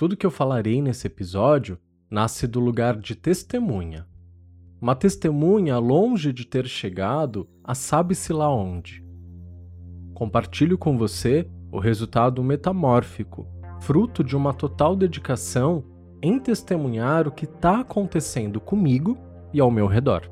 [0.00, 1.78] Tudo que eu falarei nesse episódio
[2.10, 4.06] nasce do lugar de testemunha.
[4.80, 9.04] Uma testemunha longe de ter chegado a sabe-se lá onde.
[10.14, 13.46] Compartilho com você o resultado metamórfico,
[13.82, 15.84] fruto de uma total dedicação
[16.22, 19.18] em testemunhar o que está acontecendo comigo
[19.52, 20.22] e ao meu redor.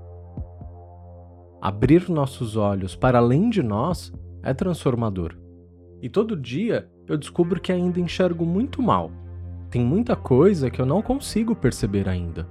[1.60, 5.36] Abrir nossos olhos para além de nós é transformador.
[6.00, 9.12] E todo dia eu descubro que ainda enxergo muito mal.
[9.70, 12.48] Tem muita coisa que eu não consigo perceber ainda.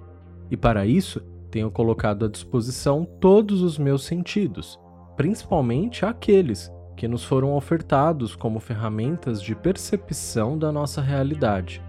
[0.52, 4.80] E para isso, tenho colocado à disposição todos os meus sentidos,
[5.16, 11.82] principalmente aqueles que nos foram ofertados como ferramentas de percepção da nossa realidade.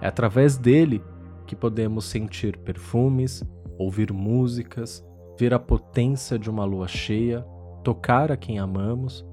[0.00, 1.02] É através dele
[1.46, 3.42] que podemos sentir perfumes,
[3.78, 5.04] ouvir músicas,
[5.38, 7.42] ver a potência de uma lua cheia,
[7.82, 9.24] tocar a quem amamos.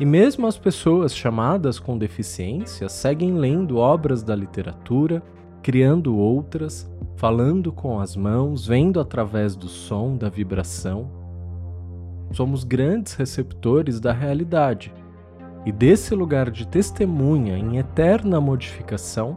[0.00, 5.22] E mesmo as pessoas chamadas com deficiência seguem lendo obras da literatura,
[5.62, 11.22] criando outras, falando com as mãos, vendo através do som, da vibração
[12.32, 14.92] somos grandes receptores da realidade.
[15.64, 19.36] E desse lugar de testemunha em eterna modificação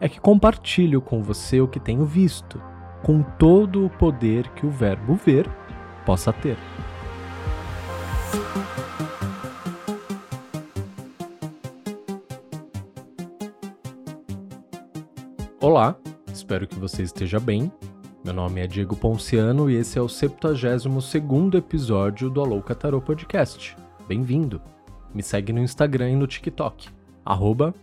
[0.00, 2.60] é que compartilho com você o que tenho visto,
[3.02, 5.48] com todo o poder que o verbo ver
[6.04, 6.56] possa ter.
[15.66, 15.98] Olá,
[16.32, 17.72] espero que você esteja bem
[18.24, 23.76] meu nome é Diego Ponciano e esse é o 72º episódio do Alô Catarô Podcast.
[24.06, 24.62] Bem-vindo!
[25.12, 26.88] Me segue no Instagram e no TikTok,
[27.24, 27.74] arroba.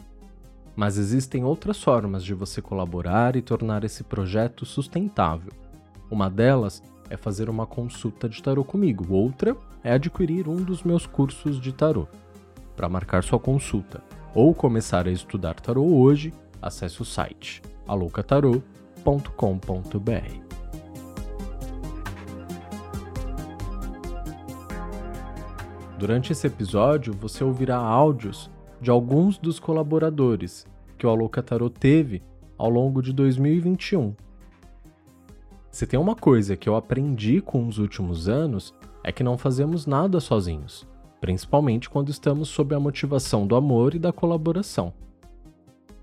[0.77, 5.53] Mas existem outras formas de você colaborar e tornar esse projeto sustentável.
[6.11, 11.07] Uma delas é fazer uma consulta de tarô comigo, outra é adquirir um dos meus
[11.07, 12.07] cursos de tarô.
[12.77, 14.03] Para marcar sua consulta
[14.35, 20.47] ou começar a estudar tarô hoje, acesse o site alocatarô.com.br.
[25.99, 28.51] Durante esse episódio, você ouvirá áudios
[28.81, 30.67] de alguns dos colaboradores
[30.99, 32.23] que o Alocatarô teve
[32.57, 34.15] ao longo de 2021
[35.77, 38.73] se tem uma coisa que eu aprendi com os últimos anos,
[39.05, 40.89] é que não fazemos nada sozinhos,
[41.21, 44.91] principalmente quando estamos sob a motivação do amor e da colaboração.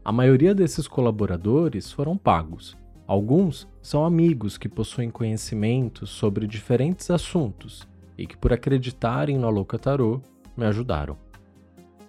[0.06, 2.78] A maioria desses colaboradores foram pagos.
[3.07, 9.79] Alguns são amigos que possuem conhecimentos sobre diferentes assuntos e que, por acreditarem no Aloca
[9.79, 10.22] Tarô,
[10.56, 11.22] me ajudaram.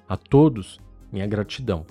[0.09, 0.79] A todos,
[1.11, 1.87] minha gratidão.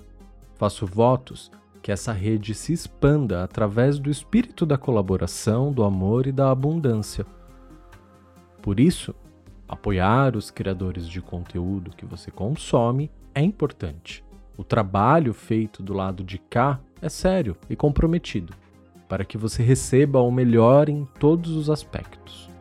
[0.55, 1.51] Faço votos
[1.81, 7.25] que essa rede se expanda através do espírito da colaboração, do amor e da abundância.
[8.61, 9.13] Por isso,
[9.67, 14.23] apoiar os criadores de conteúdo que você consome é importante.
[14.55, 18.53] O trabalho feito do lado de cá é sério e comprometido,
[19.09, 22.52] para que você receba o melhor em todos os aspectos.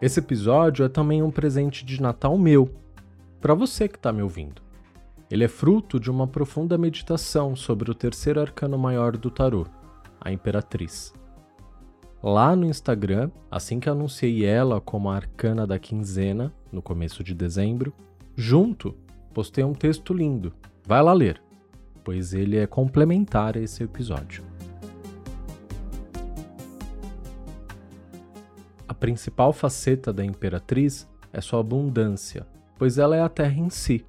[0.00, 2.70] Esse episódio é também um presente de Natal meu,
[3.38, 4.62] para você que está me ouvindo.
[5.30, 9.66] Ele é fruto de uma profunda meditação sobre o terceiro arcano maior do tarô,
[10.18, 11.12] a Imperatriz.
[12.22, 17.34] Lá no Instagram, assim que anunciei ela como a arcana da quinzena, no começo de
[17.34, 17.92] dezembro,
[18.34, 18.96] junto
[19.34, 20.50] postei um texto lindo.
[20.86, 21.42] Vai lá ler,
[22.02, 24.49] pois ele é complementar a esse episódio.
[29.00, 32.46] Principal faceta da Imperatriz é sua abundância,
[32.78, 34.04] pois ela é a Terra em si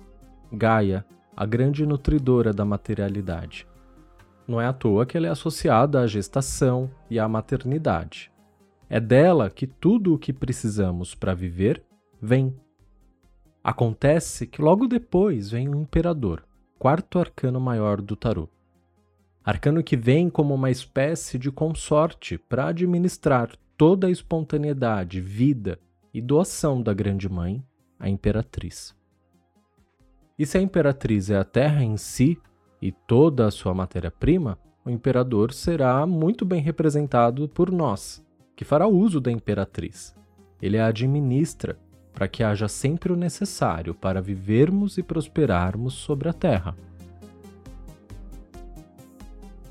[0.53, 3.65] Gaia, a grande nutridora da materialidade.
[4.45, 8.29] Não é à toa que ela é associada à gestação e à maternidade.
[8.89, 11.81] É dela que tudo o que precisamos para viver
[12.21, 12.53] vem.
[13.63, 16.43] Acontece que logo depois vem o Imperador,
[16.77, 18.49] quarto arcano maior do tarô.
[19.45, 25.79] Arcano que vem como uma espécie de consorte para administrar toda a espontaneidade, vida
[26.13, 27.65] e doação da Grande Mãe,
[27.99, 28.95] a Imperatriz.
[30.37, 32.37] E se a imperatriz é a terra em si
[32.79, 34.55] e toda a sua matéria-prima,
[34.85, 38.23] o imperador será muito bem representado por nós,
[38.55, 40.15] que fará uso da imperatriz.
[40.61, 41.75] Ele a administra
[42.13, 46.77] para que haja sempre o necessário para vivermos e prosperarmos sobre a terra.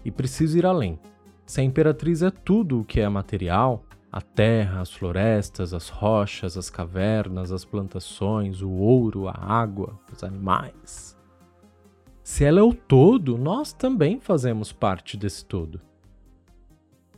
[0.04, 0.98] E preciso ir além.
[1.46, 6.56] Se a imperatriz é tudo o que é material, a terra, as florestas, as rochas,
[6.56, 11.16] as cavernas, as plantações, o ouro, a água, os animais.
[12.22, 15.80] Se ela é o todo, nós também fazemos parte desse todo.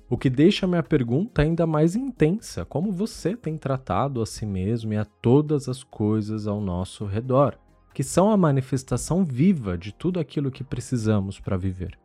[0.08, 4.92] O que deixa minha pergunta ainda mais intensa: como você tem tratado a si mesmo
[4.92, 7.58] e a todas as coisas ao nosso redor,
[7.94, 11.98] que são a manifestação viva de tudo aquilo que precisamos para viver?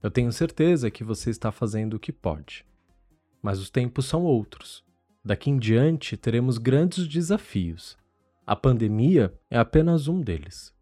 [0.00, 2.64] Eu tenho certeza que você está fazendo o que pode.
[3.46, 4.82] Mas os tempos são outros.
[5.24, 7.96] Daqui em diante teremos grandes desafios.
[8.44, 10.74] A pandemia é apenas um deles.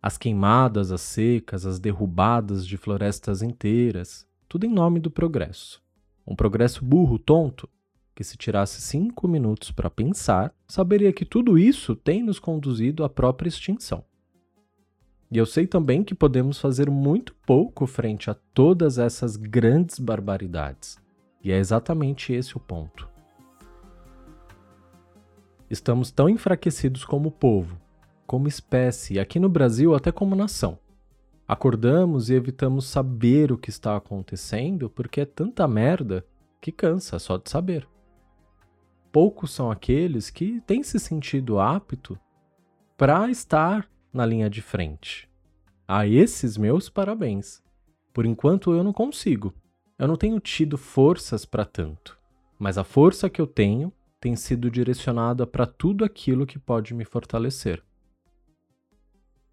[0.00, 5.82] As queimadas, as secas, as derrubadas de florestas inteiras, tudo em nome do progresso.
[6.24, 7.68] Um progresso burro, tonto,
[8.14, 13.08] que se tirasse cinco minutos para pensar, saberia que tudo isso tem nos conduzido à
[13.08, 14.04] própria extinção.
[15.28, 21.02] E eu sei também que podemos fazer muito pouco frente a todas essas grandes barbaridades.
[21.44, 23.06] E é exatamente esse o ponto.
[25.68, 27.78] Estamos tão enfraquecidos como povo,
[28.26, 30.78] como espécie, e aqui no Brasil até como nação.
[31.46, 36.26] Acordamos e evitamos saber o que está acontecendo porque é tanta merda
[36.60, 37.86] que cansa só de saber.
[39.12, 42.18] Poucos são aqueles que têm se sentido apto
[42.96, 45.28] para estar na linha de frente.
[45.86, 47.62] A esses meus parabéns.
[48.14, 49.52] Por enquanto eu não consigo.
[49.96, 52.18] Eu não tenho tido forças para tanto,
[52.58, 57.04] mas a força que eu tenho tem sido direcionada para tudo aquilo que pode me
[57.04, 57.82] fortalecer.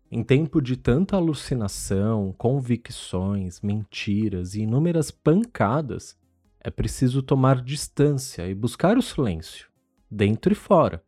[0.09, 6.17] Em tempo de tanta alucinação, convicções, mentiras e inúmeras pancadas,
[6.59, 9.69] é preciso tomar distância e buscar o silêncio,
[10.09, 11.03] dentro e fora,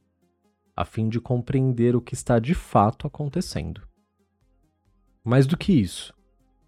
[0.76, 3.82] a fim de compreender o que está de fato acontecendo.
[5.24, 6.14] Mais do que isso,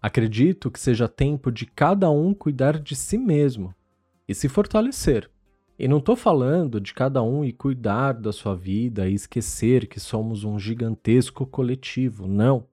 [0.06, 3.74] acredito que seja tempo de cada um cuidar de si mesmo
[4.28, 5.28] e se fortalecer.
[5.76, 9.98] E não estou falando de cada um e cuidar da sua vida e esquecer que
[9.98, 12.68] somos um gigantesco coletivo, não.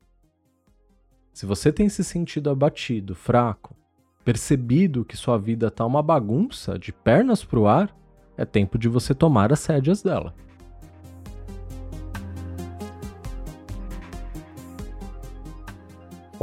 [1.33, 3.75] Se você tem se sentido abatido, fraco,
[4.23, 7.97] percebido que sua vida está uma bagunça de pernas para o ar,
[8.37, 10.35] é tempo de você tomar as rédeas dela.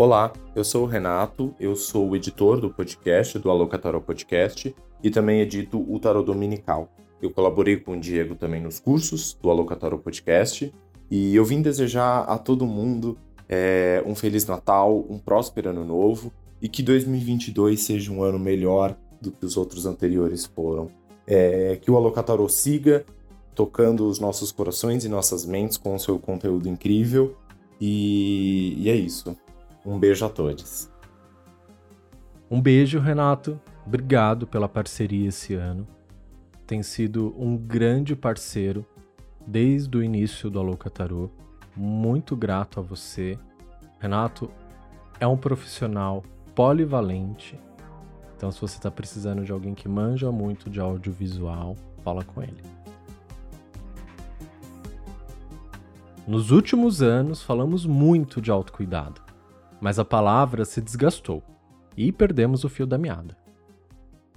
[0.03, 5.11] Olá, eu sou o Renato, eu sou o editor do podcast do Tarot Podcast e
[5.11, 6.91] também edito o Tarot Dominical.
[7.21, 10.73] Eu colaborei com o Diego também nos cursos do Tarot Podcast
[11.11, 16.33] e eu vim desejar a todo mundo é, um Feliz Natal, um próspero Ano Novo
[16.63, 20.91] e que 2022 seja um ano melhor do que os outros anteriores foram.
[21.27, 23.05] É, que o Tarot siga
[23.55, 27.37] tocando os nossos corações e nossas mentes com o seu conteúdo incrível
[27.79, 29.37] e, e é isso.
[29.85, 30.91] Um beijo a todos.
[32.51, 33.59] Um beijo, Renato.
[33.87, 35.87] Obrigado pela parceria esse ano.
[36.67, 38.85] Tem sido um grande parceiro
[39.47, 41.31] desde o início do Alô Tarô.
[41.75, 43.39] Muito grato a você.
[43.99, 44.51] Renato
[45.19, 46.23] é um profissional
[46.55, 47.59] polivalente.
[48.37, 51.75] Então, se você está precisando de alguém que manja muito de audiovisual,
[52.05, 52.63] fala com ele.
[56.29, 59.30] Nos últimos anos, falamos muito de autocuidado
[59.81, 61.43] mas a palavra se desgastou
[61.97, 63.37] e perdemos o fio da meada.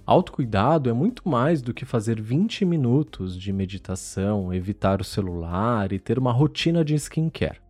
[0.06, 5.98] Autocuidado é muito mais do que fazer 20 minutos de meditação, evitar o celular e
[5.98, 7.62] ter uma rotina de skincare.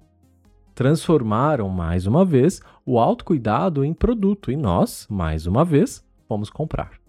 [0.74, 7.03] Transformaram, mais uma vez, o autocuidado em produto e nós, mais uma vez, fomos comprar.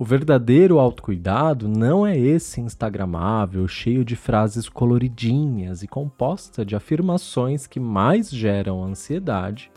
[0.00, 7.66] O verdadeiro autocuidado não é esse instagramável, cheio de frases coloridinhas e composta de afirmações
[7.66, 9.70] que mais geram ansiedade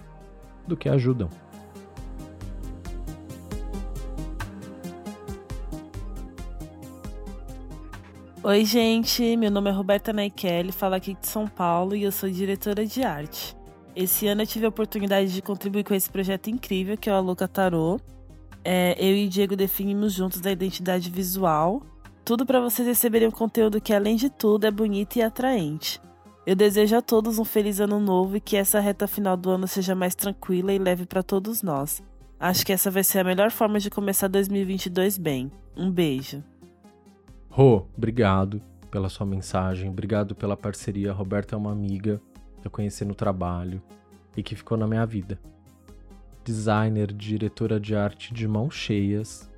[0.65, 1.27] do que ajudam.
[8.41, 12.29] Oi, gente, meu nome é Roberta Naikele, falo aqui de São Paulo e eu sou
[12.29, 13.57] diretora de arte.
[13.93, 17.17] Esse ano eu tive a oportunidade de contribuir com esse projeto incrível que é o
[17.17, 18.01] Aluca Tarot,
[18.63, 21.81] é, eu e Diego definimos juntos da identidade visual.
[22.23, 25.99] Tudo para vocês receberem um conteúdo que, além de tudo, é bonito e atraente.
[26.45, 29.67] Eu desejo a todos um feliz ano novo e que essa reta final do ano
[29.67, 32.01] seja mais tranquila e leve para todos nós.
[32.39, 35.51] Acho que essa vai ser a melhor forma de começar 2022 bem.
[35.75, 36.43] Um beijo.
[37.49, 41.11] Rô, obrigado pela sua mensagem, obrigado pela parceria.
[41.11, 42.21] A Roberta é uma amiga
[42.61, 43.81] que eu conheci no trabalho
[44.35, 45.39] e que ficou na minha vida
[46.43, 49.49] designer, diretora de arte de mãos cheias,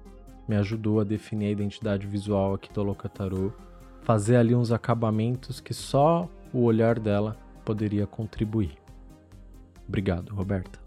[0.47, 3.53] me ajudou a definir a identidade visual aqui do Locataru,
[4.01, 8.77] fazer ali uns acabamentos que só o olhar dela poderia contribuir.
[9.87, 10.85] Obrigado, Roberta.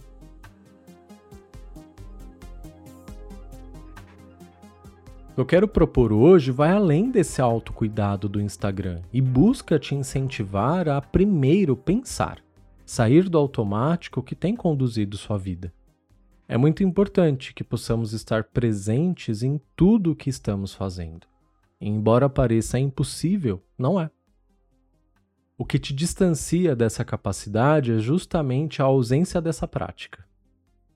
[5.38, 11.00] eu quero propor hoje vai além desse autocuidado do Instagram e busca te incentivar a
[11.00, 12.40] primeiro pensar,
[12.84, 15.72] sair do automático que tem conduzido sua vida.
[16.50, 21.26] É muito importante que possamos estar presentes em tudo o que estamos fazendo.
[21.78, 24.10] E embora pareça impossível, não é.
[25.58, 30.24] O que te distancia dessa capacidade é justamente a ausência dessa prática.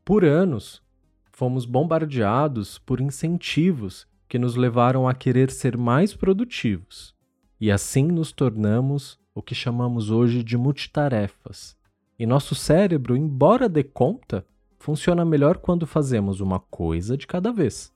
[0.03, 0.83] Por anos,
[1.31, 7.15] fomos bombardeados por incentivos que nos levaram a querer ser mais produtivos,
[7.61, 11.77] e assim nos tornamos o que chamamos hoje de multitarefas.
[12.19, 14.47] E nosso cérebro, embora dê conta,
[14.83, 17.93] funciona melhor quando fazemos uma coisa de cada vez.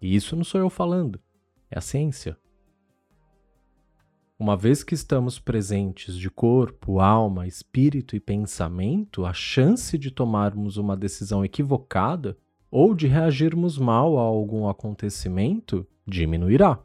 [0.00, 1.20] E isso não sou eu falando,
[1.68, 2.38] é a ciência.
[4.38, 10.76] Uma vez que estamos presentes de corpo, alma, espírito e pensamento, a chance de tomarmos
[10.76, 12.38] uma decisão equivocada
[12.70, 16.78] ou de reagirmos mal a algum acontecimento diminuirá.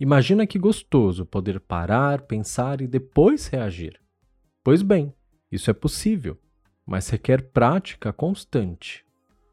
[0.00, 4.00] Imagina que gostoso poder parar, pensar e depois reagir.
[4.64, 5.14] Pois bem,
[5.52, 6.36] isso é possível,
[6.86, 9.04] mas requer prática constante.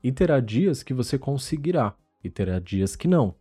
[0.04, 3.36] E terá dias que você conseguirá, e terá dias que não.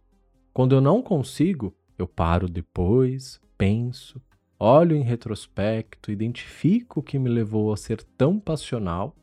[0.53, 4.21] Quando eu não consigo, eu paro depois, penso,
[4.59, 9.15] olho em retrospecto, identifico o que me levou a ser tão passional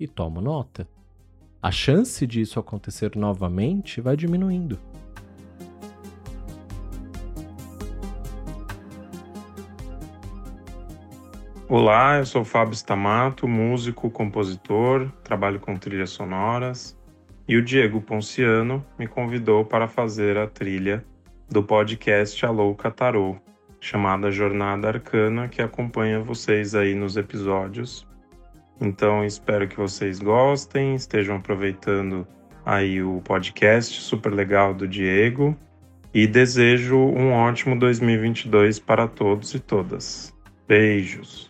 [0.00, 0.88] e tomo nota
[1.60, 4.78] a chance disso acontecer novamente vai diminuindo.
[11.68, 16.98] Olá, eu sou Fábio Stamato, músico, compositor, trabalho com trilhas sonoras.
[17.46, 21.04] E o Diego Ponciano me convidou para fazer a trilha
[21.48, 23.36] do podcast Alô Catarô,
[23.80, 28.08] chamada Jornada Arcana, que acompanha vocês aí nos episódios
[28.80, 32.26] então espero que vocês gostem, estejam aproveitando
[32.64, 35.56] aí o podcast super legal do Diego
[36.14, 40.34] e desejo um ótimo 2022 para todos e todas.
[40.66, 41.47] Beijos.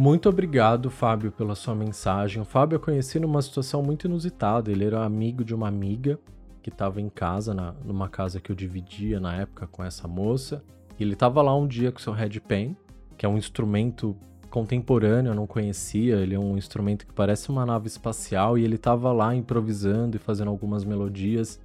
[0.00, 2.40] Muito obrigado, Fábio, pela sua mensagem.
[2.40, 4.70] O Fábio eu conheci numa situação muito inusitada.
[4.70, 6.20] Ele era amigo de uma amiga
[6.62, 10.62] que estava em casa, na, numa casa que eu dividia na época com essa moça.
[10.96, 12.76] E ele estava lá um dia com seu headpan,
[13.16, 14.16] que é um instrumento
[14.48, 16.14] contemporâneo, eu não conhecia.
[16.18, 20.20] Ele é um instrumento que parece uma nave espacial e ele tava lá improvisando e
[20.20, 21.60] fazendo algumas melodias.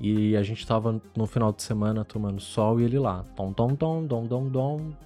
[0.00, 3.76] E a gente tava no final de semana tomando sol e ele lá, tom tom
[3.76, 5.05] tom dom dom dom.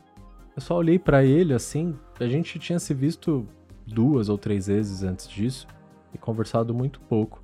[0.61, 3.49] Eu só olhei para ele assim, a gente tinha se visto
[3.87, 5.67] duas ou três vezes antes disso
[6.13, 7.43] e conversado muito pouco.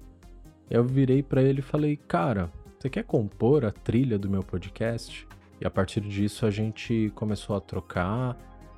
[0.68, 5.26] Eu virei para ele e falei: "Cara, você quer compor a trilha do meu podcast?"
[5.58, 8.37] E a partir disso a gente começou a trocar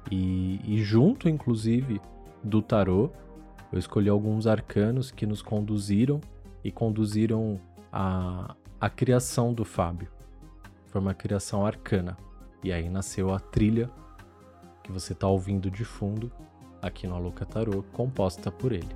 [0.08, 2.00] e, e junto, inclusive,
[2.40, 3.10] do tarô,
[3.72, 6.20] eu escolhi alguns arcanos que nos conduziram
[6.62, 7.60] e conduziram
[7.92, 10.06] a, a criação do Fábio.
[10.86, 12.16] Foi uma criação arcana.
[12.62, 13.90] E aí nasceu a trilha
[14.88, 16.32] que você está ouvindo de fundo
[16.80, 18.88] aqui no Aluca Tarô, composta por ele.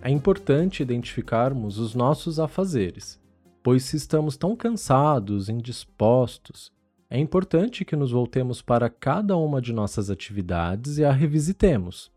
[0.00, 3.20] É importante identificarmos os nossos afazeres,
[3.60, 6.72] pois se estamos tão cansados, indispostos,
[7.10, 12.12] é importante que nos voltemos para cada uma de nossas atividades e a revisitemos.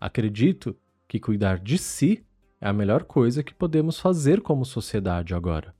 [0.00, 0.74] Acredito
[1.06, 2.24] que cuidar de si
[2.62, 5.74] é a melhor coisa que podemos fazer como sociedade agora.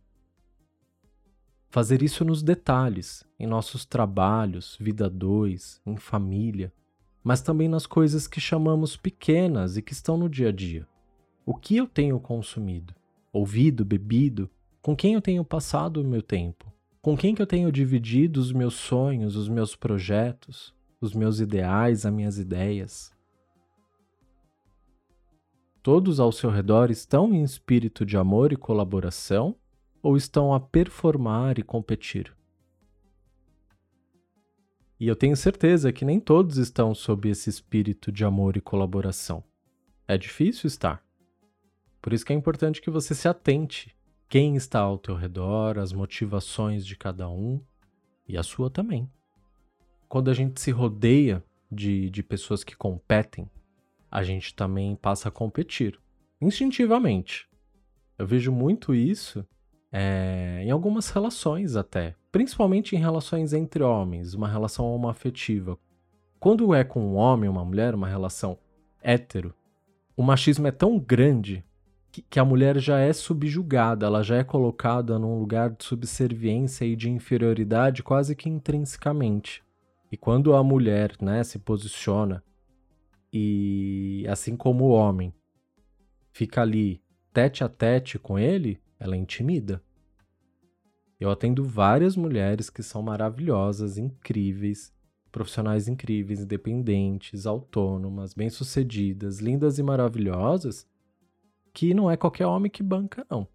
[1.70, 6.72] Fazer isso nos detalhes, em nossos trabalhos, vida dois, em família,
[7.22, 10.84] mas também nas coisas que chamamos pequenas e que estão no dia a dia.
[11.46, 12.92] O que eu tenho consumido,
[13.32, 14.50] ouvido, bebido?
[14.82, 16.66] Com quem eu tenho passado o meu tempo?
[17.00, 22.04] Com quem que eu tenho dividido os meus sonhos, os meus projetos, os meus ideais,
[22.04, 23.12] as minhas ideias?
[25.82, 29.56] Todos ao seu redor estão em espírito de amor e colaboração
[30.00, 32.32] ou estão a performar e competir?
[35.00, 39.42] E eu tenho certeza que nem todos estão sob esse espírito de amor e colaboração.
[40.06, 41.04] É difícil estar.
[42.00, 43.92] Por isso que é importante que você se atente
[44.28, 47.60] quem está ao teu redor, as motivações de cada um
[48.28, 49.10] e a sua também.
[50.08, 53.50] Quando a gente se rodeia de, de pessoas que competem,
[54.12, 55.98] a gente também passa a competir,
[56.38, 57.48] instintivamente.
[58.18, 59.42] Eu vejo muito isso
[59.90, 65.78] é, em algumas relações até, principalmente em relações entre homens, uma relação homoafetiva.
[66.38, 68.58] Quando é com um homem uma mulher, uma relação
[69.02, 69.54] hétero,
[70.14, 71.64] o machismo é tão grande
[72.10, 76.94] que, a mulher já é subjugada, ela já é colocada num lugar de subserviência e
[76.94, 79.64] de inferioridade quase que intrinsecamente.
[80.10, 82.44] E quando a mulher, né, se posiciona
[83.32, 85.32] e assim como o homem
[86.32, 89.82] fica ali tete a tete com ele, ela intimida.
[91.18, 94.92] Eu atendo várias mulheres que são maravilhosas, incríveis,
[95.30, 100.86] profissionais incríveis, independentes, autônomas, bem-sucedidas, lindas e maravilhosas,
[101.72, 103.48] que não é qualquer homem que banca, não.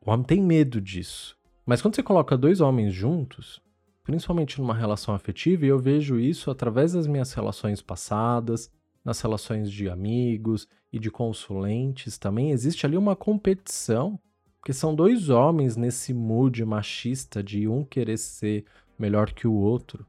[0.00, 1.36] O homem tem medo disso.
[1.66, 3.60] Mas quando você coloca dois homens juntos,
[4.08, 8.72] principalmente numa relação afetiva, e eu vejo isso através das minhas relações passadas,
[9.04, 14.18] nas relações de amigos e de consulentes também, existe ali uma competição,
[14.58, 18.64] porque são dois homens nesse mood machista de um querer ser
[18.98, 20.06] melhor que o outro.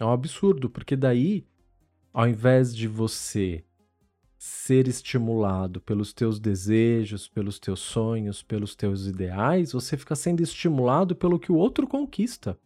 [0.00, 1.46] É um absurdo, porque daí,
[2.10, 3.62] ao invés de você
[4.38, 11.14] ser estimulado pelos teus desejos, pelos teus sonhos, pelos teus ideais, você fica sendo estimulado
[11.14, 12.58] pelo que o outro conquista.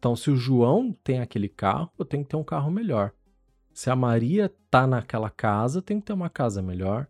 [0.00, 3.12] Então, se o João tem aquele carro, eu tenho que ter um carro melhor.
[3.70, 7.06] Se a Maria tá naquela casa, tem que ter uma casa melhor.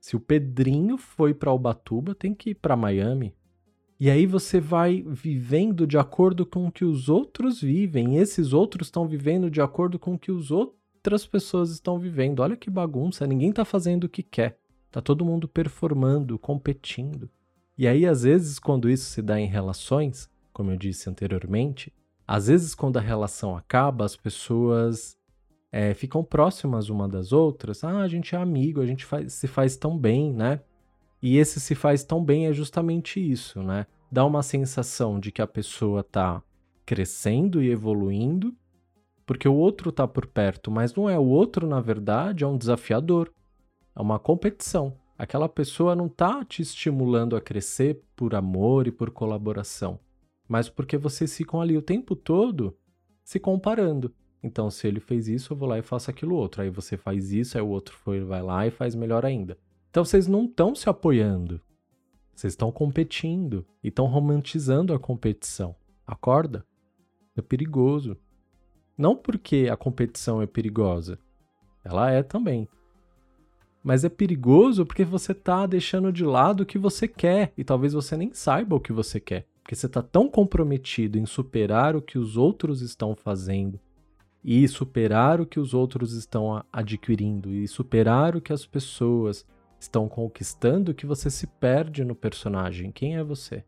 [0.00, 3.32] Se o Pedrinho foi para Ubatuba, tem que ir para Miami.
[4.00, 8.52] E aí você vai vivendo de acordo com o que os outros vivem, e esses
[8.52, 12.40] outros estão vivendo de acordo com o que os outras pessoas estão vivendo.
[12.40, 14.58] Olha que bagunça, ninguém está fazendo o que quer.
[14.90, 17.30] Tá todo mundo performando, competindo.
[17.78, 21.92] E aí, às vezes, quando isso se dá em relações, como eu disse anteriormente,
[22.26, 25.16] às vezes, quando a relação acaba, as pessoas
[25.70, 27.82] é, ficam próximas uma das outras.
[27.82, 30.60] Ah, a gente é amigo, a gente faz, se faz tão bem, né?
[31.20, 33.86] E esse se faz tão bem é justamente isso, né?
[34.10, 36.42] Dá uma sensação de que a pessoa tá
[36.84, 38.54] crescendo e evoluindo,
[39.24, 42.58] porque o outro está por perto, mas não é o outro, na verdade, é um
[42.58, 43.32] desafiador.
[43.94, 44.96] É uma competição.
[45.16, 50.00] Aquela pessoa não está te estimulando a crescer por amor e por colaboração,
[50.52, 52.76] mas porque vocês ficam ali o tempo todo
[53.24, 54.14] se comparando.
[54.42, 56.60] Então, se ele fez isso, eu vou lá e faço aquilo outro.
[56.60, 59.56] Aí você faz isso, aí o outro foi, vai lá e faz melhor ainda.
[59.88, 61.58] Então, vocês não estão se apoiando.
[62.34, 65.74] Vocês estão competindo e estão romantizando a competição.
[66.06, 66.66] Acorda?
[67.34, 68.14] É perigoso.
[68.98, 71.18] Não porque a competição é perigosa.
[71.82, 72.68] Ela é também.
[73.82, 77.94] Mas é perigoso porque você está deixando de lado o que você quer e talvez
[77.94, 79.46] você nem saiba o que você quer.
[79.62, 83.78] Porque você está tão comprometido em superar o que os outros estão fazendo
[84.44, 89.46] e superar o que os outros estão adquirindo e superar o que as pessoas
[89.78, 92.90] estão conquistando que você se perde no personagem.
[92.90, 93.64] Quem é você?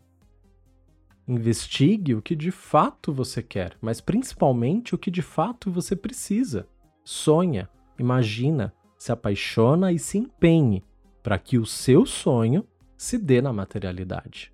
[1.27, 6.69] Investigue o que de fato você quer, mas principalmente o que de fato você precisa.
[7.05, 10.85] Sonha, imagina, se apaixona e se empenhe
[11.23, 14.54] para que o seu sonho se dê na materialidade.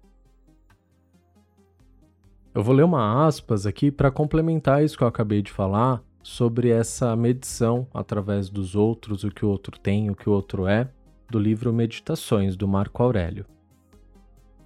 [2.52, 6.68] Eu vou ler uma aspas aqui para complementar isso que eu acabei de falar sobre
[6.68, 10.90] essa medição através dos outros, o que o outro tem, o que o outro é,
[11.30, 13.46] do livro Meditações do Marco Aurélio.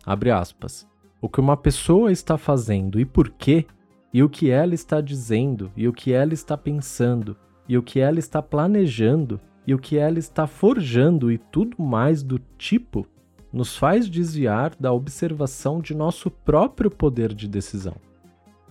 [0.06, 0.88] Abre aspas
[1.20, 3.66] o que uma pessoa está fazendo e por quê,
[4.12, 7.36] e o que ela está dizendo, e o que ela está pensando,
[7.68, 12.22] e o que ela está planejando, e o que ela está forjando e tudo mais
[12.22, 13.06] do tipo,
[13.54, 17.94] nos faz desviar da observação de nosso próprio poder de decisão.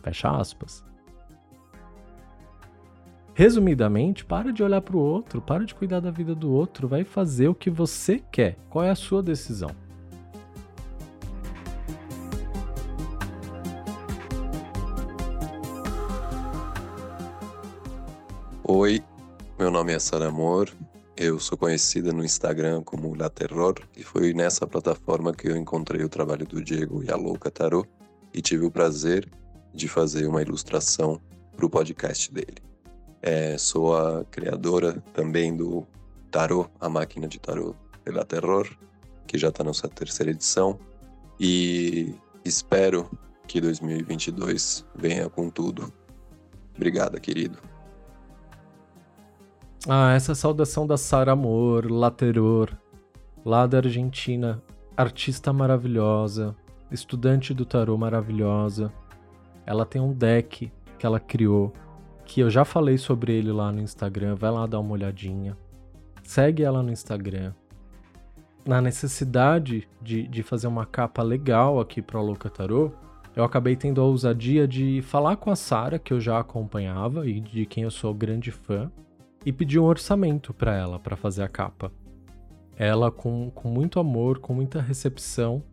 [0.02, 0.84] Fecha aspas.
[3.34, 7.06] Resumidamente, para de olhar para o outro, para de cuidar da vida do outro, vai
[7.06, 8.58] fazer o que você quer.
[8.70, 9.72] Qual é a sua decisão?
[18.66, 19.02] Oi,
[19.58, 20.70] meu nome é Sara Amor,
[21.16, 26.04] eu sou conhecida no Instagram como La Terror e foi nessa plataforma que eu encontrei
[26.04, 27.88] o trabalho do Diego e a Louca Tarot
[28.34, 29.30] e tive o prazer
[29.74, 31.22] de fazer uma ilustração
[31.56, 32.58] para o podcast dele.
[33.22, 35.86] É, sou a criadora também do
[36.32, 38.68] Tarot, a máquina de Tarot de La Terror,
[39.28, 40.80] que já está na sua terceira edição
[41.40, 43.10] e espero
[43.48, 45.94] que 2022 venha com tudo.
[46.76, 47.73] Obrigada, querido.
[49.88, 52.70] Ah, essa saudação da Sara Amor, Lateror,
[53.44, 54.64] lá da Argentina,
[54.96, 56.56] artista maravilhosa,
[56.90, 58.94] estudante do tarô maravilhosa.
[59.66, 61.74] Ela tem um deck que ela criou,
[62.24, 65.58] que eu já falei sobre ele lá no Instagram, vai lá dar uma olhadinha.
[66.24, 67.54] Segue ela no Instagram.
[68.66, 72.90] Na necessidade de, de fazer uma capa legal aqui para o Louca Tarô,
[73.36, 77.42] eu acabei tendo a ousadia de falar com a Sara, que eu já acompanhava e
[77.42, 78.90] de quem eu sou grande fã,
[79.46, 81.92] e pedi um orçamento para ela para fazer a capa.
[82.76, 85.64] Ela, com, com muito amor, com muita recepção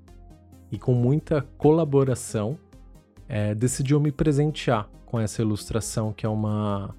[0.71, 2.59] e com muita colaboração,
[3.29, 6.95] é, decidiu me presentear com essa ilustração que é uma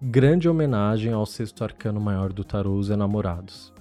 [0.00, 3.72] grande homenagem ao sexto arcano maior do tarô, os enamorados.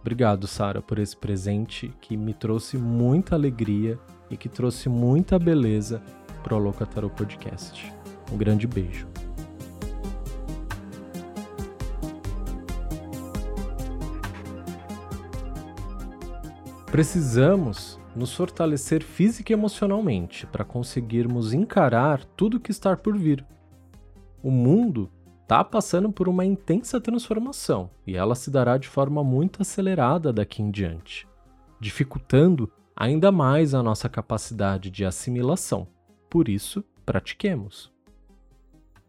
[0.00, 3.98] Obrigado, Sara, por esse presente que me trouxe muita alegria
[4.30, 6.02] e que trouxe muita beleza
[6.42, 7.92] para o Louca Tarot Podcast.
[8.32, 9.06] Um grande beijo.
[16.90, 23.46] Precisamos nos fortalecer física e emocionalmente para conseguirmos encarar tudo que está por vir.
[24.42, 25.08] O mundo
[25.42, 30.62] está passando por uma intensa transformação e ela se dará de forma muito acelerada daqui
[30.62, 31.28] em diante,
[31.78, 35.86] dificultando ainda mais a nossa capacidade de assimilação.
[36.28, 37.92] Por isso, pratiquemos.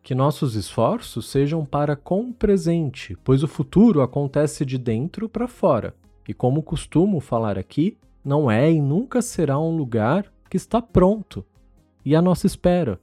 [0.04, 5.48] Que nossos esforços sejam para com o presente, pois o futuro acontece de dentro para
[5.48, 5.96] fora,
[6.32, 11.46] e como costumo falar aqui, não é e nunca será um lugar que está pronto
[12.06, 12.98] e à nossa espera.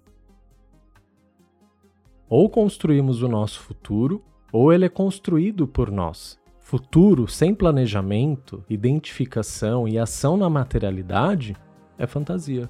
[2.26, 6.38] Ou construímos o nosso futuro, ou ele é construído por nós.
[6.58, 11.54] Futuro sem planejamento, identificação e ação na materialidade
[11.98, 12.68] é fantasia.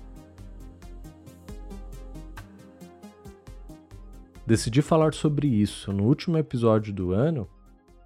[4.44, 7.48] Decidi falar sobre isso no último episódio do ano,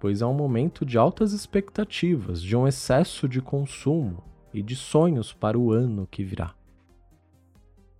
[0.03, 4.21] pois é um momento de altas expectativas, de um excesso de consumo
[4.53, 6.53] e de sonhos para o ano que virá.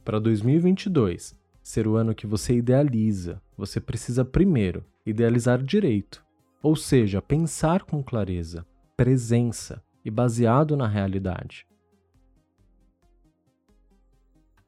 [0.04, 6.22] Para 2022, ser o ano que você idealiza, você precisa primeiro idealizar direito,
[6.62, 8.66] ou seja, pensar com clareza,
[8.98, 11.66] presença e baseado na realidade.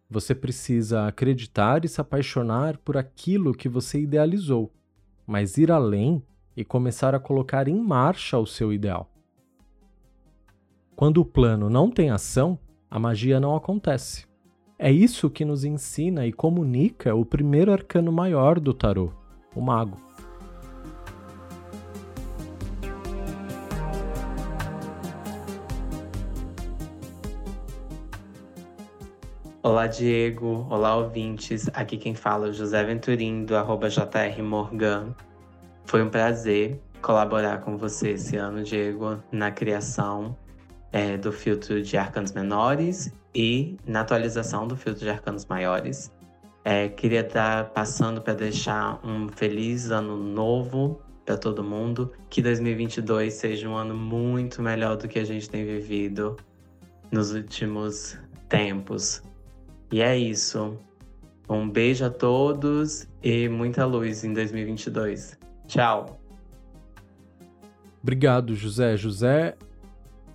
[0.10, 4.72] Você precisa acreditar e se apaixonar por aquilo que você idealizou,
[5.28, 6.24] mas ir além
[6.56, 9.10] e começar a colocar em marcha o seu ideal.
[10.96, 12.58] Quando o plano não tem ação,
[12.90, 14.26] a magia não acontece.
[14.80, 19.12] É isso que nos ensina e comunica o primeiro arcano maior do tarô,
[19.54, 19.98] o Mago.
[29.62, 30.68] Olá, Diego.
[30.70, 31.68] Olá, ouvintes.
[31.74, 35.16] Aqui quem fala é o José Venturim, do arroba JR Morgan.
[35.86, 40.36] Foi um prazer colaborar com você esse ano, Diego, na criação
[40.92, 46.12] é, do filtro de arcanos menores e na atualização do filtro de arcanos maiores.
[46.64, 52.12] É, queria estar passando para deixar um feliz ano novo para todo mundo.
[52.30, 56.36] Que 2022 seja um ano muito melhor do que a gente tem vivido
[57.12, 58.18] nos últimos
[58.50, 59.22] tempos.
[59.92, 60.80] E é isso.
[61.48, 65.45] Um beijo a todos e muita luz em 2022.
[65.68, 66.20] Tchau.
[68.02, 68.96] Obrigado, José.
[68.96, 69.58] José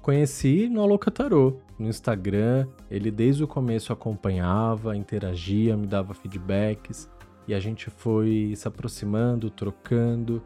[0.03, 2.67] conheci no Alocatarô, no Instagram.
[2.91, 7.09] Ele desde o começo acompanhava, interagia, me dava feedbacks
[7.47, 10.43] e a gente foi se aproximando, trocando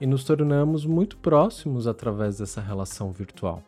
[0.00, 3.62] e nos tornamos muito próximos através dessa relação virtual.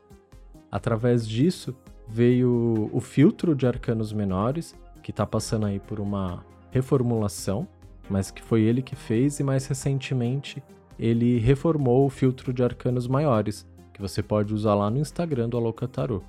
[0.71, 1.75] Através disso
[2.09, 7.67] veio o filtro de arcanos menores, que está passando aí por uma reformulação,
[8.09, 10.63] mas que foi ele que fez e mais recentemente
[10.99, 15.57] ele reformou o filtro de arcanos maiores, que você pode usar lá no Instagram do
[15.57, 16.25] Aloca Tarot.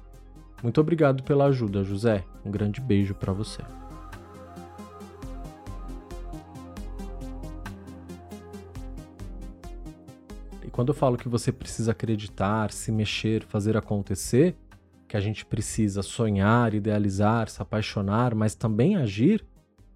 [0.61, 2.23] Muito obrigado pela ajuda, José.
[2.43, 3.61] Um grande beijo para você.
[10.63, 14.55] E quando eu falo que você precisa acreditar, se mexer, fazer acontecer,
[15.07, 19.45] que a gente precisa sonhar, idealizar, se apaixonar, mas também agir,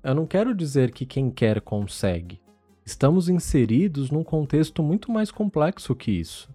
[0.03, 2.41] eu não quero dizer que quem quer consegue.
[2.83, 6.49] Estamos inseridos num contexto muito mais complexo que isso.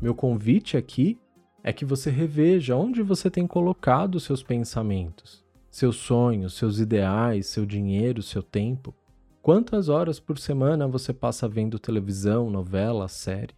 [0.00, 1.18] Meu convite aqui
[1.64, 7.66] é que você reveja onde você tem colocado seus pensamentos, seus sonhos, seus ideais, seu
[7.66, 8.94] dinheiro, seu tempo.
[9.42, 13.54] Quantas horas por semana você passa vendo televisão, novela, série?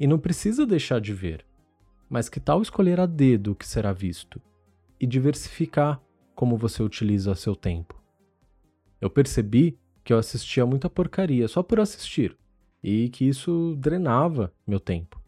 [0.00, 1.44] E não precisa deixar de ver,
[2.08, 4.40] mas que tal escolher a dedo o que será visto
[4.98, 6.00] e diversificar
[6.38, 8.00] como você utiliza seu tempo?
[9.00, 12.38] Eu percebi que eu assistia muita porcaria só por assistir
[12.80, 15.20] e que isso drenava meu tempo.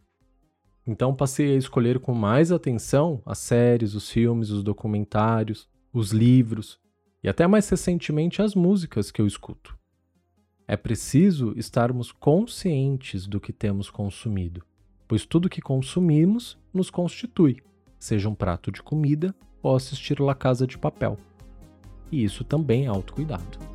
[0.87, 6.79] Então passei a escolher com mais atenção as séries, os filmes, os documentários, os livros
[7.21, 9.77] e até mais recentemente as músicas que eu escuto.
[10.65, 14.63] É preciso estarmos conscientes do que temos consumido,
[15.09, 17.57] pois tudo que consumimos nos constitui,
[17.99, 21.17] seja um prato de comida ou assistir La Casa de Papel.
[22.11, 23.71] E isso também é autocuidado.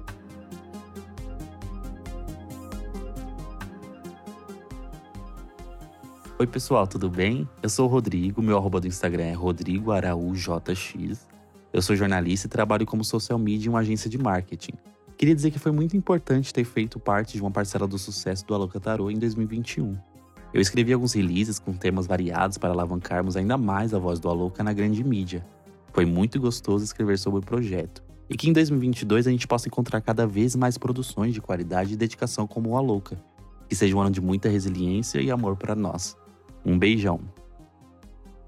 [6.39, 7.49] Oi pessoal, tudo bem?
[7.63, 11.27] Eu sou o Rodrigo, meu arroba do Instagram é rodrigoaraujx.
[11.73, 14.75] Eu sou jornalista e trabalho como social media em uma agência de marketing.
[15.17, 18.55] Queria dizer que foi muito importante ter feito parte de uma parcela do sucesso do
[18.55, 19.97] Aloca Tarô em 2021.
[20.53, 24.63] Eu escrevi alguns releases com temas variados para alavancarmos ainda mais a voz do Aloca
[24.63, 25.43] na grande mídia.
[25.97, 28.05] Foi muito gostoso escrever sobre o projeto.
[28.29, 31.97] E que em 2022 a gente possa encontrar cada vez mais produções de qualidade e
[31.97, 33.17] dedicação como o Aloca.
[33.67, 36.15] Que seja um ano de muita resiliência e amor para nós.
[36.63, 37.19] Um beijão.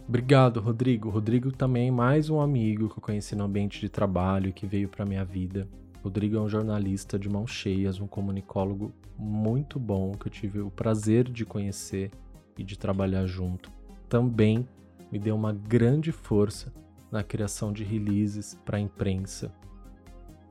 [0.07, 1.09] Obrigado, Rodrigo.
[1.09, 4.67] Rodrigo também é mais um amigo que eu conheci no ambiente de trabalho e que
[4.67, 5.67] veio para minha vida.
[6.05, 10.71] Rodrigo é um jornalista de mãos cheias, um comunicólogo muito bom que eu tive o
[10.71, 12.11] prazer de conhecer
[12.59, 13.73] e de trabalhar junto.
[14.07, 14.69] Também
[15.11, 16.71] me deu uma grande força
[17.11, 19.53] na criação de releases para a imprensa.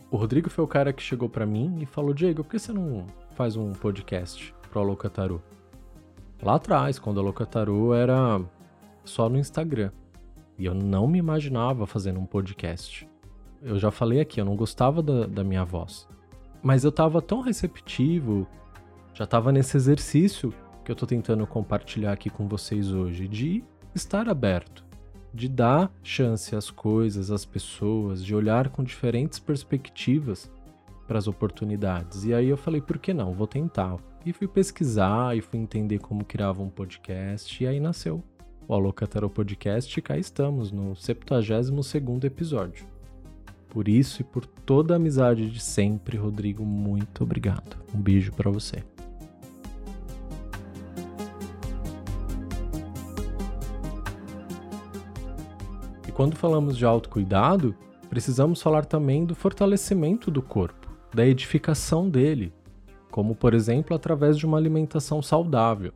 [0.09, 2.71] O Rodrigo foi o cara que chegou para mim e falou: Diego, por que você
[2.71, 5.41] não faz um podcast para o Alocataru?
[6.41, 8.39] Lá atrás, quando a Alocataru era
[9.03, 9.91] só no Instagram.
[10.57, 13.07] E eu não me imaginava fazendo um podcast.
[13.61, 16.07] Eu já falei aqui, eu não gostava da, da minha voz.
[16.61, 18.47] Mas eu tava tão receptivo,
[19.13, 24.29] já tava nesse exercício que eu tô tentando compartilhar aqui com vocês hoje, de estar
[24.29, 24.85] aberto,
[25.37, 30.51] de dar chance às coisas, às pessoas, de olhar com diferentes perspectivas
[31.07, 32.25] para as oportunidades.
[32.25, 33.33] E aí eu falei, por que não?
[33.33, 33.97] Vou tentar.
[34.25, 38.21] E fui pesquisar e fui entender como criava um podcast, e aí nasceu
[38.67, 42.85] o Alocataro Podcast, e cá estamos no 72º episódio.
[43.69, 47.77] Por isso e por toda a amizade de sempre, Rodrigo, muito obrigado.
[47.93, 48.83] Um beijo para você.
[56.17, 57.75] Quando falamos de autocuidado,
[58.09, 62.51] precisamos falar também do fortalecimento do corpo, da edificação dele,
[63.11, 65.93] como por exemplo através de uma alimentação saudável.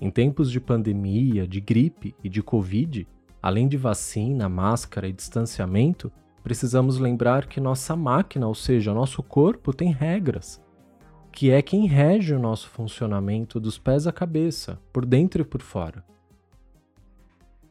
[0.00, 3.06] Em tempos de pandemia, de gripe e de Covid,
[3.40, 6.10] além de vacina, máscara e distanciamento,
[6.42, 10.60] precisamos lembrar que nossa máquina, ou seja, nosso corpo, tem regras,
[11.30, 15.62] que é quem rege o nosso funcionamento dos pés à cabeça, por dentro e por
[15.62, 16.04] fora.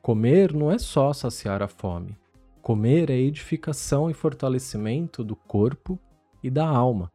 [0.01, 2.17] Comer não é só saciar a fome.
[2.61, 5.99] Comer é edificação e fortalecimento do corpo
[6.43, 7.11] e da alma.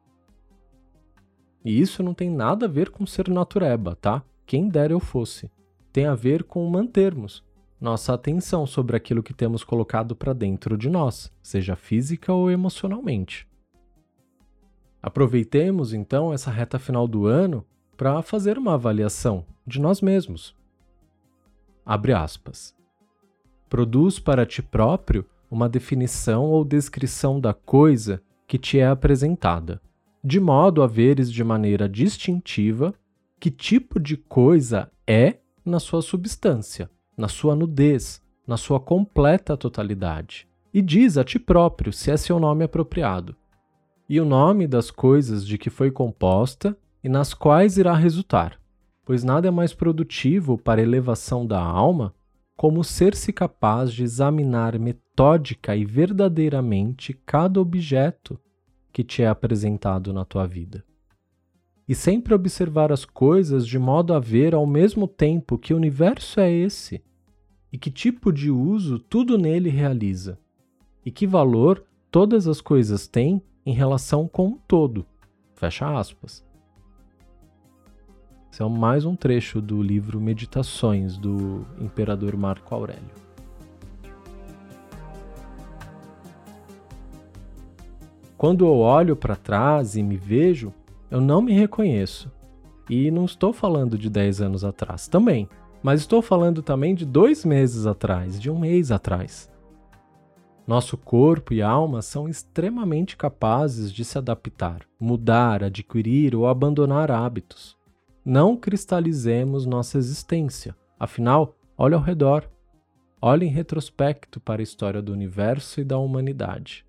[1.64, 4.22] E isso não tem nada a ver com ser natureba, tá?
[4.46, 5.50] Quem dera eu fosse.
[5.92, 7.42] Tem a ver com mantermos,
[7.80, 13.46] nossa atenção sobre aquilo que temos colocado para dentro de nós, seja física ou emocionalmente.
[15.02, 17.64] Aproveitemos então essa reta final do ano
[17.96, 20.56] para fazer uma avaliação de nós mesmos.
[21.84, 22.74] Abre aspas.
[23.68, 29.80] Produz para ti próprio uma definição ou descrição da coisa que te é apresentada,
[30.22, 32.94] de modo a veres de maneira distintiva
[33.38, 40.48] que tipo de coisa é na sua substância na sua nudez, na sua completa totalidade.
[40.72, 43.36] E diz a ti próprio se é seu nome apropriado,
[44.08, 48.58] e o nome das coisas de que foi composta e nas quais irá resultar,
[49.04, 52.14] pois nada é mais produtivo para a elevação da alma
[52.56, 58.38] como ser-se capaz de examinar metódica e verdadeiramente cada objeto
[58.92, 60.84] que te é apresentado na tua vida.
[61.86, 66.50] E sempre observar as coisas de modo a ver ao mesmo tempo que universo é
[66.50, 67.02] esse
[67.72, 70.38] e que tipo de uso tudo nele realiza,
[71.04, 75.04] e que valor todas as coisas têm em relação com o todo.
[75.54, 76.44] Fecha aspas.
[78.54, 83.10] Esse é mais um trecho do livro Meditações do imperador Marco Aurélio.
[88.38, 90.72] Quando eu olho para trás e me vejo,
[91.10, 92.30] eu não me reconheço.
[92.88, 95.48] E não estou falando de 10 anos atrás também.
[95.82, 99.50] Mas estou falando também de dois meses atrás, de um mês atrás.
[100.64, 107.76] Nosso corpo e alma são extremamente capazes de se adaptar, mudar, adquirir ou abandonar hábitos.
[108.24, 110.74] Não cristalizemos nossa existência.
[110.98, 112.48] Afinal, olhe ao redor.
[113.20, 116.86] Olhe em retrospecto para a história do universo e da humanidade.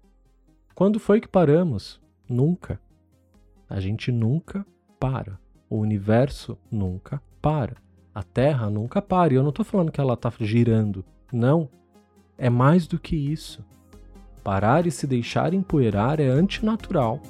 [0.73, 1.99] Quando foi que paramos?
[2.29, 2.79] Nunca.
[3.69, 4.65] A gente nunca
[4.97, 5.37] para.
[5.69, 7.75] O universo nunca para.
[8.13, 9.33] A Terra nunca para.
[9.33, 11.03] E eu não estou falando que ela está girando.
[11.33, 11.69] Não.
[12.37, 13.61] É mais do que isso.
[14.41, 17.21] Parar e se deixar empoeirar é antinatural.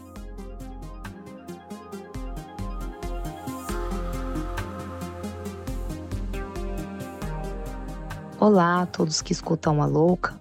[8.38, 10.38] Olá a todos que escutam a Louca.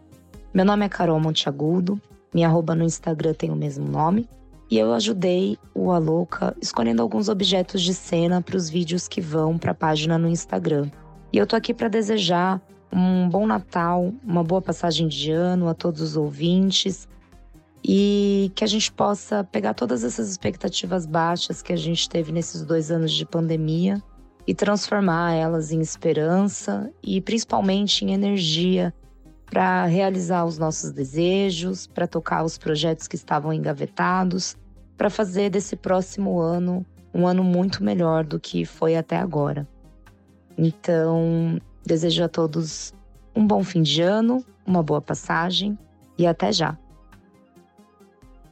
[0.53, 2.01] Meu nome é Carol Monteagudo.
[2.35, 4.29] Minha arroba no Instagram tem o mesmo nome.
[4.69, 9.57] E eu ajudei o Alouca escolhendo alguns objetos de cena para os vídeos que vão
[9.57, 10.91] para a página no Instagram.
[11.33, 12.61] E eu tô aqui para desejar
[12.93, 17.09] um bom Natal, uma boa passagem de ano a todos os ouvintes
[17.85, 22.63] e que a gente possa pegar todas essas expectativas baixas que a gente teve nesses
[22.65, 24.03] dois anos de pandemia
[24.47, 28.93] e transformar elas em esperança e principalmente em energia
[29.47, 34.57] para realizar os nossos desejos, para tocar os projetos que estavam engavetados,
[34.97, 39.69] para fazer desse próximo ano um ano muito melhor do que foi até agora.
[40.59, 42.93] Então, desejo a todos
[43.35, 45.79] um bom fim de ano, uma boa passagem
[46.19, 46.77] e até já.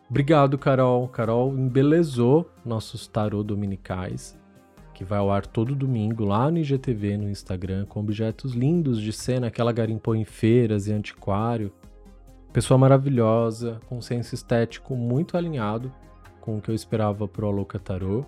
[0.09, 1.09] Obrigado, Carol.
[1.09, 4.39] Carol embelezou nossos tarô dominicais,
[5.03, 9.13] que vai ao ar todo domingo lá no IGTV no Instagram, com objetos lindos de
[9.13, 11.73] cena que ela garimpou em feiras e antiquário.
[12.53, 15.93] Pessoa maravilhosa, com senso estético muito alinhado
[16.41, 18.25] com o que eu esperava pro Aloca Tarô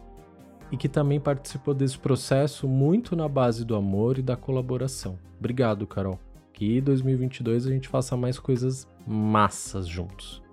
[0.73, 5.17] e que também participou desse processo muito na base do amor e da colaboração.
[5.39, 6.19] Obrigado, Carol.
[6.53, 10.44] Que 2022 a gente faça mais coisas massas juntos.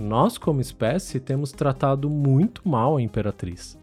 [0.00, 3.78] Nós, como espécie, temos tratado muito mal a Imperatriz.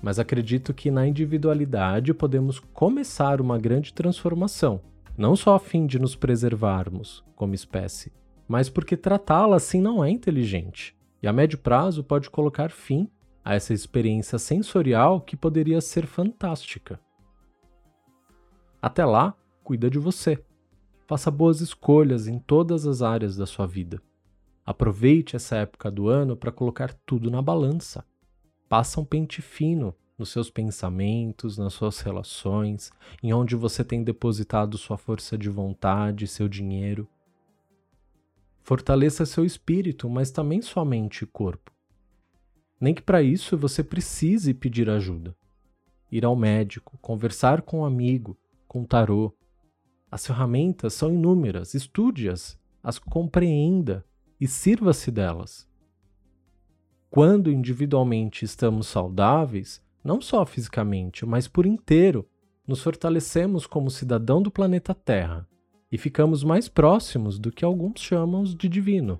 [0.00, 4.80] Mas acredito que na individualidade podemos começar uma grande transformação,
[5.16, 8.12] não só a fim de nos preservarmos como espécie,
[8.46, 13.10] mas porque tratá-la assim não é inteligente, e a médio prazo pode colocar fim
[13.44, 17.00] a essa experiência sensorial que poderia ser fantástica.
[18.80, 20.40] Até lá, cuida de você.
[21.08, 24.00] Faça boas escolhas em todas as áreas da sua vida.
[24.68, 28.04] Aproveite essa época do ano para colocar tudo na balança.
[28.68, 34.76] Passa um pente fino nos seus pensamentos, nas suas relações, em onde você tem depositado
[34.76, 37.08] sua força de vontade, seu dinheiro.
[38.60, 41.72] Fortaleça seu espírito, mas também sua mente e corpo.
[42.78, 45.34] Nem que para isso você precise pedir ajuda.
[46.12, 49.34] Ir ao médico, conversar com um amigo, com tarô.
[50.10, 54.04] As ferramentas são inúmeras, estude-as, as compreenda
[54.40, 55.68] e sirva-se delas.
[57.10, 62.28] Quando individualmente estamos saudáveis, não só fisicamente, mas por inteiro,
[62.66, 65.48] nos fortalecemos como cidadão do planeta Terra
[65.90, 69.18] e ficamos mais próximos do que alguns chamam de divino.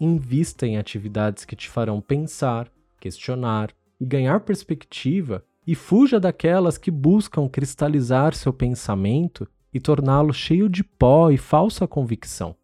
[0.00, 6.90] Invista em atividades que te farão pensar, questionar e ganhar perspectiva e fuja daquelas que
[6.90, 12.56] buscam cristalizar seu pensamento e torná-lo cheio de pó e falsa convicção.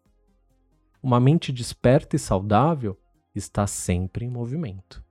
[1.01, 2.97] Uma mente desperta e saudável
[3.33, 5.03] está sempre em movimento.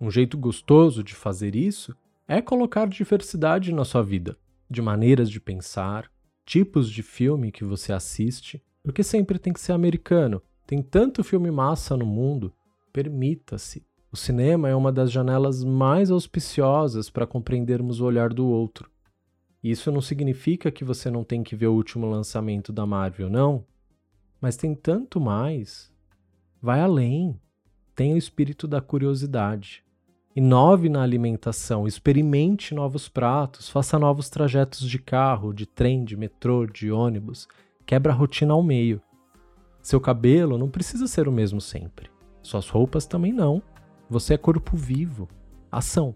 [0.00, 1.96] Um jeito gostoso de fazer isso
[2.28, 4.36] é colocar diversidade na sua vida,
[4.68, 6.10] de maneiras de pensar,
[6.44, 10.42] tipos de filme que você assiste, porque sempre tem que ser americano.
[10.66, 12.52] Tem tanto filme massa no mundo,
[12.92, 13.86] permita-se.
[14.12, 18.90] O cinema é uma das janelas mais auspiciosas para compreendermos o olhar do outro.
[19.62, 23.64] Isso não significa que você não tem que ver o último lançamento da Marvel, não.
[24.40, 25.92] Mas tem tanto mais.
[26.60, 27.40] Vai além.
[27.94, 29.84] Tenha o espírito da curiosidade.
[30.36, 36.66] Inove na alimentação, experimente novos pratos, faça novos trajetos de carro, de trem, de metrô,
[36.66, 37.48] de ônibus.
[37.86, 39.00] Quebra a rotina ao meio.
[39.80, 42.10] Seu cabelo não precisa ser o mesmo sempre.
[42.42, 43.62] Suas roupas também não.
[44.10, 45.26] Você é corpo vivo.
[45.72, 46.14] Ação.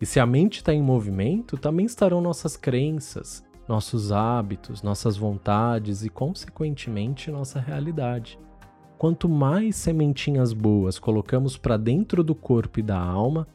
[0.00, 6.02] E se a mente está em movimento, também estarão nossas crenças, nossos hábitos, nossas vontades
[6.02, 8.38] e, consequentemente, nossa realidade.
[8.96, 13.46] Quanto mais sementinhas boas colocamos para dentro do corpo e da alma,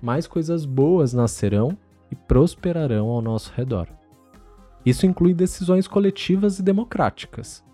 [0.00, 1.76] mais coisas boas nascerão
[2.10, 3.88] e prosperarão ao nosso redor.
[4.84, 7.64] Isso inclui decisões coletivas e democráticas.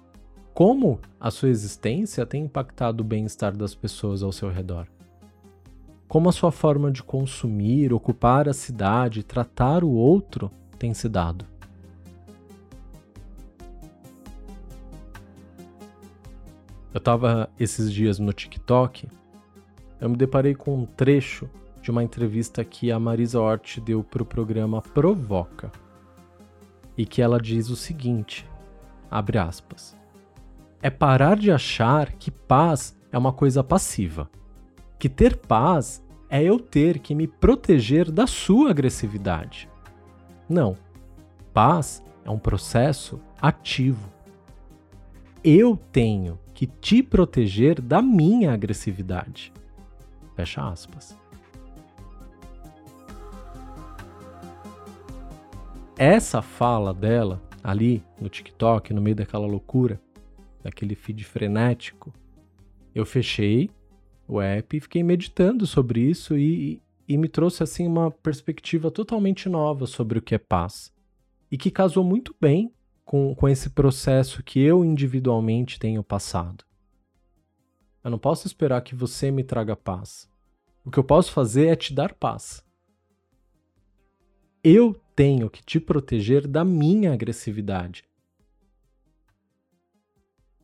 [0.52, 4.86] Como a sua existência tem impactado o bem-estar das pessoas ao seu redor?
[6.08, 11.44] Como a sua forma de consumir, ocupar a cidade, tratar o outro tem se dado.
[16.94, 19.06] Eu estava esses dias no TikTok,
[20.00, 21.48] eu me deparei com um trecho
[21.82, 25.70] de uma entrevista que a Marisa Hort deu para o programa Provoca.
[26.96, 28.48] E que ela diz o seguinte:
[29.10, 29.96] abre aspas.
[30.82, 34.28] É parar de achar que paz é uma coisa passiva
[34.98, 39.68] que ter paz é eu ter que me proteger da sua agressividade.
[40.48, 40.76] Não.
[41.54, 44.12] Paz é um processo ativo.
[45.42, 49.52] Eu tenho que te proteger da minha agressividade.
[50.34, 51.16] Fecha aspas.
[55.96, 60.00] Essa fala dela ali no TikTok, no meio daquela loucura,
[60.62, 62.12] daquele feed frenético,
[62.94, 63.70] eu fechei
[64.28, 69.48] o app e fiquei meditando sobre isso e, e me trouxe assim uma perspectiva totalmente
[69.48, 70.92] nova sobre o que é paz
[71.50, 72.70] e que casou muito bem
[73.04, 76.62] com, com esse processo que eu individualmente tenho passado.
[78.04, 80.30] Eu não posso esperar que você me traga paz.
[80.84, 82.62] O que eu posso fazer é te dar paz.
[84.62, 88.04] Eu tenho que te proteger da minha agressividade.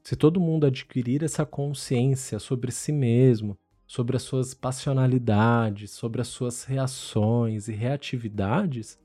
[0.04, 6.28] Se todo mundo adquirir essa consciência sobre si mesmo, sobre as suas passionalidades, sobre as
[6.28, 8.98] suas reações e reatividades,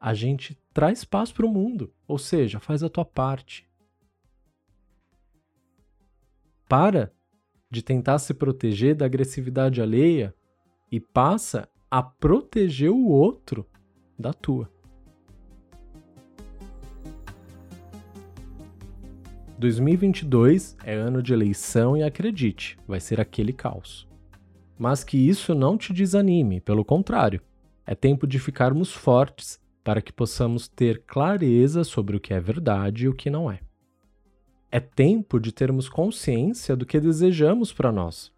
[0.00, 3.70] a gente traz paz para o mundo, ou seja, faz a tua parte.
[6.68, 7.12] Para
[7.70, 10.34] de tentar se proteger da agressividade alheia
[10.90, 13.64] e passa a proteger o outro
[14.18, 14.71] da tua.
[19.62, 24.08] 2022 é ano de eleição e acredite, vai ser aquele caos.
[24.76, 27.40] Mas que isso não te desanime, pelo contrário,
[27.86, 33.04] é tempo de ficarmos fortes para que possamos ter clareza sobre o que é verdade
[33.04, 33.60] e o que não é.
[34.68, 38.32] É tempo de termos consciência do que desejamos para nós,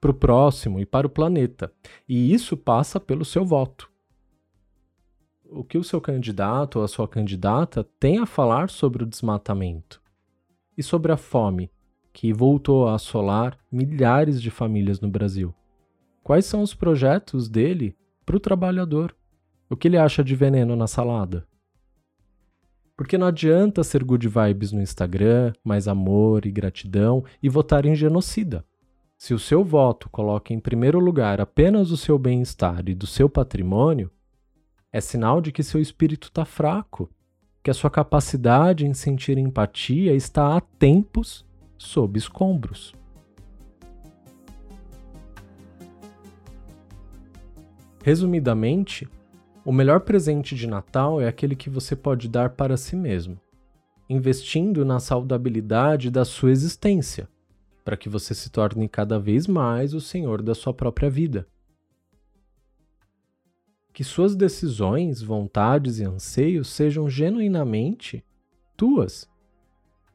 [0.00, 1.70] para o próximo e para o planeta,
[2.08, 3.90] e isso passa pelo seu voto.
[5.44, 10.02] O que o seu candidato ou a sua candidata tem a falar sobre o desmatamento
[10.76, 11.70] e sobre a fome
[12.12, 15.54] que voltou a assolar milhares de famílias no Brasil?
[16.22, 19.14] Quais são os projetos dele para o trabalhador?
[19.68, 21.46] O que ele acha de veneno na salada?
[22.96, 27.94] Porque não adianta ser good vibes no Instagram, mais amor e gratidão e votar em
[27.94, 28.64] genocida.
[29.18, 33.28] Se o seu voto coloca em primeiro lugar apenas o seu bem-estar e do seu
[33.28, 34.10] patrimônio,
[34.92, 37.10] é sinal de que seu espírito está fraco,
[37.64, 41.46] que a sua capacidade em sentir empatia está há tempos
[41.78, 42.94] sob escombros.
[48.02, 49.08] Resumidamente,
[49.64, 53.40] o melhor presente de Natal é aquele que você pode dar para si mesmo,
[54.10, 57.26] investindo na saudabilidade da sua existência,
[57.82, 61.46] para que você se torne cada vez mais o senhor da sua própria vida.
[63.94, 68.24] Que suas decisões, vontades e anseios sejam genuinamente
[68.76, 69.30] tuas.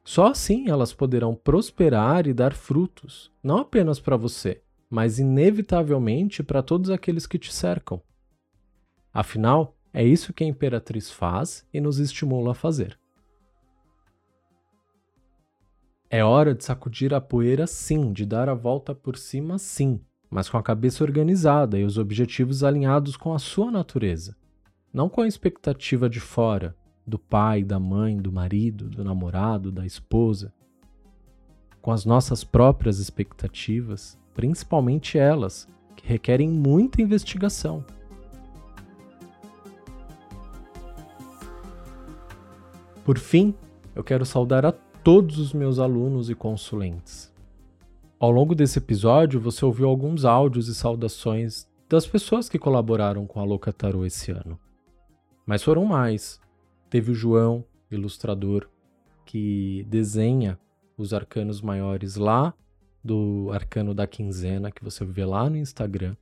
[0.04, 6.62] Só assim elas poderão prosperar e dar frutos, não apenas para você, mas inevitavelmente para
[6.62, 8.02] todos aqueles que te cercam.
[9.14, 12.98] Afinal, é isso que a Imperatriz faz e nos estimula a fazer.
[16.10, 20.00] É hora de sacudir a poeira, sim, de dar a volta por cima, sim,
[20.30, 24.36] mas com a cabeça organizada e os objetivos alinhados com a sua natureza,
[24.92, 26.76] não com a expectativa de fora,
[27.06, 30.52] do pai, da mãe, do marido, do namorado, da esposa.
[31.82, 35.66] Com as nossas próprias expectativas, principalmente elas,
[35.96, 37.84] que requerem muita investigação.
[43.04, 43.54] Por fim,
[43.94, 47.29] eu quero saudar a todos os meus alunos e consulentes.
[48.20, 53.40] Ao longo desse episódio, você ouviu alguns áudios e saudações das pessoas que colaboraram com
[53.40, 54.60] a Louca Tarô esse ano.
[55.46, 56.38] Mas foram mais.
[56.90, 58.68] Teve o João, ilustrador,
[59.24, 60.60] que desenha
[60.98, 62.52] os arcanos maiores lá
[63.02, 66.14] do arcano da quinzena, que você vê lá no Instagram,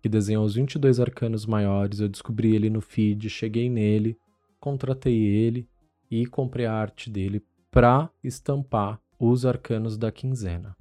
[0.00, 1.98] que desenhou os 22 arcanos maiores.
[1.98, 4.16] Eu descobri ele no feed, cheguei nele,
[4.60, 5.68] contratei ele
[6.08, 10.76] e comprei a arte dele para estampar os arcanos da quinzena.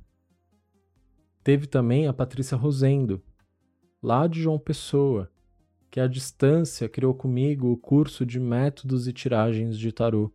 [1.46, 3.22] Teve também a Patrícia Rosendo,
[4.02, 5.30] lá de João Pessoa,
[5.92, 10.34] que à distância criou comigo o curso de métodos e tiragens de tarô,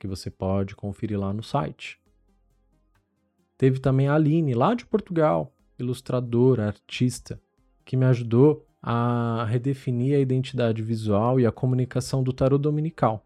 [0.00, 2.00] que você pode conferir lá no site.
[3.56, 7.40] Teve também a Aline, lá de Portugal, ilustradora, artista,
[7.84, 13.24] que me ajudou a redefinir a identidade visual e a comunicação do tarô dominical.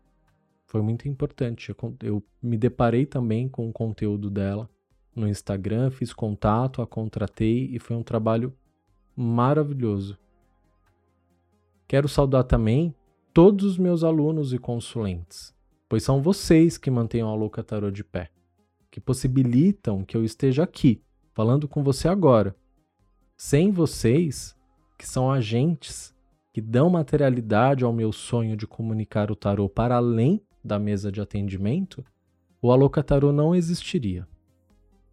[0.66, 1.74] Foi muito importante.
[2.02, 4.68] Eu me deparei também com o conteúdo dela
[5.16, 8.52] no Instagram, fiz contato, a contratei e foi um trabalho
[9.16, 10.18] maravilhoso.
[11.88, 12.94] Quero saudar também
[13.32, 15.54] todos os meus alunos e consulentes,
[15.88, 18.30] pois são vocês que mantêm a Louca Tarot de pé,
[18.90, 21.02] que possibilitam que eu esteja aqui,
[21.32, 22.54] falando com você agora.
[23.36, 24.54] Sem vocês,
[24.98, 26.14] que são agentes
[26.52, 31.20] que dão materialidade ao meu sonho de comunicar o tarot para além da mesa de
[31.20, 32.02] atendimento,
[32.62, 34.26] o Alocatarô não existiria.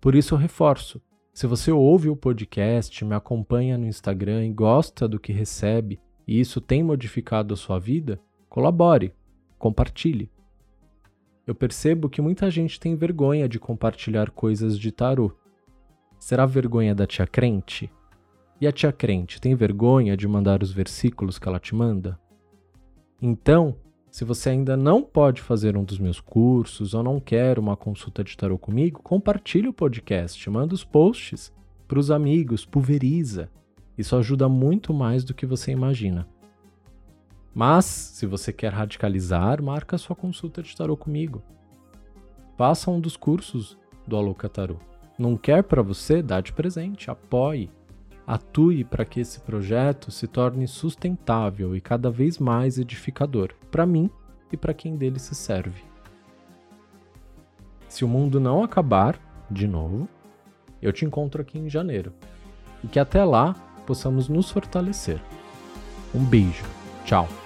[0.04, 1.02] Por isso eu reforço:
[1.34, 5.98] se você ouve o podcast, me acompanha no Instagram e gosta do que recebe,
[6.28, 9.14] e isso tem modificado a sua vida, colabore,
[9.58, 10.30] compartilhe.
[11.48, 15.32] eu percebo que muita gente tem vergonha de compartilhar coisas de tarô.
[16.20, 17.90] Será vergonha da tia crente?
[18.60, 22.20] E a tia crente tem vergonha de mandar os versículos que ela te manda?
[23.22, 23.78] Então,
[24.14, 28.24] se você ainda não pode fazer um dos meus cursos ou não quer uma consulta
[28.24, 31.52] de tarô comigo, compartilhe o podcast, manda os posts
[31.88, 33.50] para os amigos, pulveriza.
[33.98, 36.28] Isso ajuda muito mais do que você imagina.
[37.56, 41.42] Mas, se você quer radicalizar, marca sua consulta de tarô comigo.
[42.56, 44.78] Faça um dos cursos do Aloca Tarô.
[45.18, 46.22] Não quer para você?
[46.22, 47.68] Dá de presente, apoie.
[48.26, 54.10] Atue para que esse projeto se torne sustentável e cada vez mais edificador para mim
[54.52, 55.84] e para quem dele se serve.
[57.90, 59.20] Se o mundo não acabar,
[59.52, 60.08] de novo,
[60.82, 62.14] eu te encontro aqui em janeiro.
[62.84, 63.54] E que até lá
[63.86, 65.22] possamos nos fortalecer.
[66.14, 66.66] Um beijo.
[67.06, 67.43] Tchau.